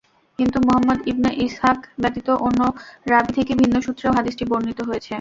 কিন্তু 0.39 0.57
Muhammad 0.59 0.99
ibn 1.07 1.25
Ishaq 1.45 1.79
ব্যতীত 2.01 2.27
অন্য 2.47 2.61
রাবী 3.11 3.31
থেকে 3.37 3.51
ভিন্ন 3.61 3.75
সূত্রেও 3.85 4.15
হাদীসটি 4.17 4.43
বর্ণিত 4.51 4.79
হয়েছে। 4.89 5.09